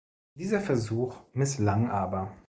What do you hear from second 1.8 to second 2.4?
aber.